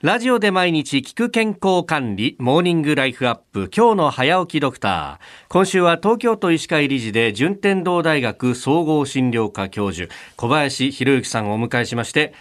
[0.00, 5.48] ラジオで毎日聞く健康管理、モーニングライフアップ、今日の早起きドクター。
[5.48, 12.32] 今週は東京都医師会理事で、順天堂大学総合診療科教授、小林博之さんをお迎えしまして、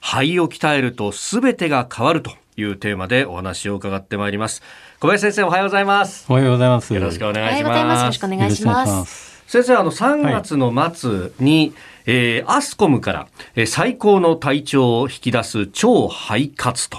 [0.00, 4.60] 肺を鍛えると全てが変わるというテーマでお話を伺ってまいります。
[4.98, 6.26] 小林先生、おはようございます。
[6.28, 6.92] おはようございます。
[6.92, 8.00] よろしくお願いします。
[8.00, 9.23] よろしくお願いします。
[9.54, 11.72] 先生、あの、3月の末に、はい
[12.06, 16.98] えー、アスコムから、えー、最高の体調を引き出す超肺活と、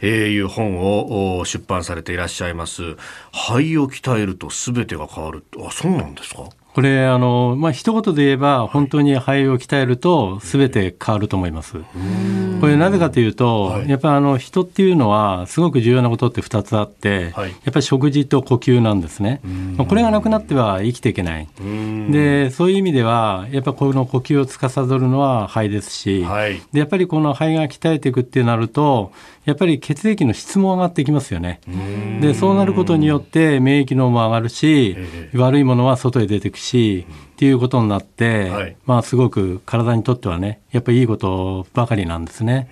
[0.00, 2.96] えー、いう本を出版されていらっしゃいます。
[3.32, 5.44] 肺を鍛えると全てが変わる。
[5.66, 6.44] あ、そうなんですか？
[6.74, 11.78] これあの、まあ一言で言えば本当に肺を鍛えると全て変わると思います。
[12.60, 19.40] これなぜかというと、はい、やっぱりあの人っていうのはすごく重要なことって2つあって、はい、やっぱり食事と呼吸なんですね。
[19.76, 21.48] まあ、これがなくなっては生きていけない。
[22.10, 29.12] でそういう意味ではやっぱこの呼吸を司るのは肺ですし、はい、でやっぱりこの肺が鍛えていくってなると
[29.44, 31.60] やっぱり血液の質も上がっていきますよね。
[32.20, 34.96] でそうなることによって免疫能も上がるし、
[35.34, 42.68] 悪いものは外へ出ていくし、っていうことになって、はい、まあすごく体にとってはねやっぱりいいことばかりなんですね。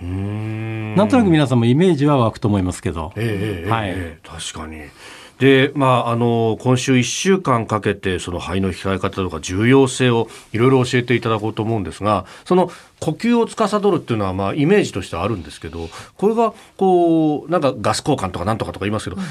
[0.96, 3.12] なんとなく皆さんもイメージは湧くと思いますけど。
[3.16, 4.82] えー、はい、確かに。
[5.42, 12.70] で、まあ、あの、今週1週間かけて、その肺の控え方とか重要性をいろいろ教えていただこうと思うんですが、その
[13.02, 19.22] 呼吸を司るっていうのは、まあ、イメージとしてあるんですけど、これが、こう、なんかガス交換とかなんとかとか言いますけど、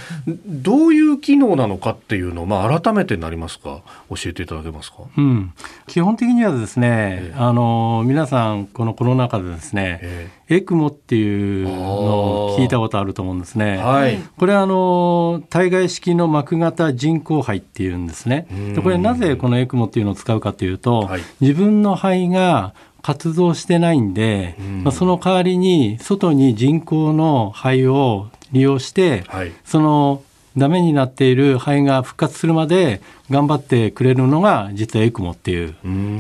[0.46, 4.98] どういう機能なのかっていうのを、まあ、改めてなりますか、教えていただけますか？
[5.18, 5.54] うん。
[5.88, 13.78] 基本的にはですね、えー、あの、皆さん、このコロナ禍でですね、えー、エクモっていうのを聞いたことあると思うんですね。
[13.78, 14.18] はい。
[14.38, 18.48] これは、あの、体外式の膜型人工肺っていうんですね。
[18.76, 30.24] でこれなぜこのエクモっていうのを使うかというと、はい、自分の肺が活動してないんで、うん、まあ、その代わりに外に人工の肺を利用して、はい、その
[30.58, 35.76] ダメになっている肺が復活するまで頑張ってくれるのが実はエクモっていう。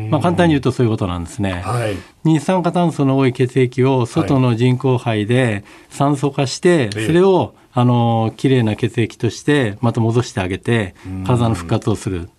[0.09, 10.95] まあ、簡単に言うとそういうことなんですね、はい、二酸化炭素の多い血液を外の人工肺で酸素化して、それをあのきれいな血液としてまた戻してあげて
[11.25, 12.29] 体の復活をする。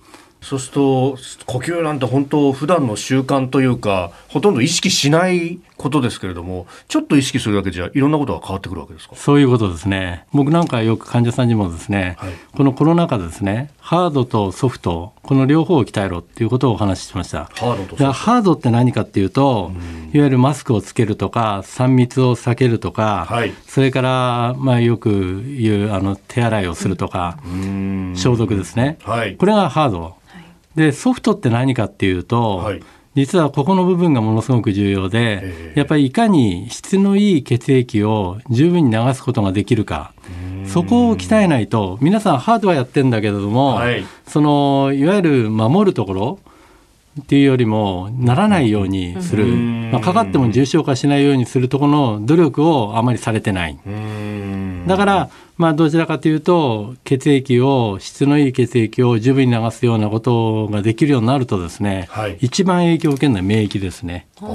[0.42, 1.16] そうすると
[1.46, 9.16] 呼吸なんて本当普段の習慣というかほとんど意識しないことですけれどもちょっと意識するだけじゃいろんなことが変わってくるわけですか？
[9.16, 10.24] そういうことですね。
[10.32, 17.44] 僕なんかよく患者さんにもですね、はい、このコロナ禍ですねハードとソフトこの両方を鍛えろっていうことをお話ししました。
[17.54, 19.72] ハードとハードって何かっていうと、
[20.12, 27.38] いわゆるマスクをつけるとか3密を避けるとか、はい、それからまあよく言うあの手洗いをするとか
[28.14, 30.16] 消毒ですね、はい、これがハード
[30.74, 32.82] でソフトって何かっていうと、はい、
[33.14, 40.12] 実はここの部分がものすごく重要で、やっぱりいかに質のいい血液を十分に流すことができるか。
[40.66, 46.38] そこを鍛えないと皆さんハードはやってるんだけれども、はい、そのいわゆる守るところ
[47.20, 53.78] っていうよりもならないようにする、まあ、かかっても重症化しないようにするところの努力をあまりされてない。
[54.86, 64.26] だから、まあ、どちらかというと血液を質のいい血液を十分に流すようなことができるようになるとですね、はい、一番影響を受けるのは免疫ですね。
[64.40, 64.48] 免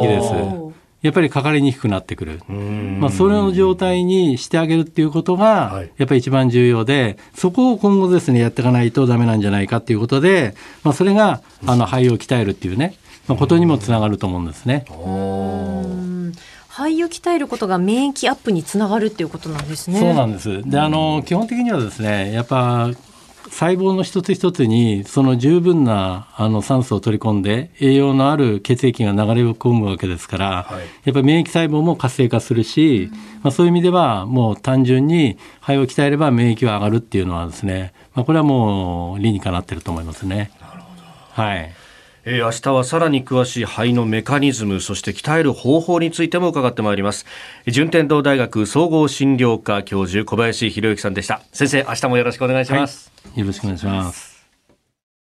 [0.00, 0.76] 疫です。
[1.02, 12.96] やっぱりかかりにくくなってくる、まあ、それの状態にしてあげるっていうことが、やっぱり一番重要で、そこを今後ですね、やっていかないとだめなんじゃないかっていうことで、まあ、それがあの肺を鍛えるっていうね、
[13.28, 14.84] まあ、ことにもつながると思うんですね。
[16.76, 19.98] 肺を鍛えることが免疫アップにつながるっていうことなんですね。
[19.98, 20.62] そうなんです。
[20.62, 22.90] で、あの基本的にはですね、やっぱ
[23.48, 33.10] 細胞の一つ一つにその十分なあの酸素を取り込んで栄養のある血液が流れ込むわけですから、はい、やっぱり免疫細胞も活性化するし、
[33.42, 40.50] まあ、そういう意味ではもう単純に肺を鍛えれば免疫は上がるっていうのはですね、まあ、これはもう理にかなってると思いますね。
[40.60, 41.85] なるほどはい
[42.28, 47.24] えー、明日はさらに詳しい肺のメカニズム、そして鍛える方法についても伺ってまいります。
[47.68, 51.40] 順天堂大学総合診療科教授、小林博之さんでした。
[51.52, 53.12] 先生、明日もよろしくお願いします。
[53.26, 54.35] はい、よろしくお願いします。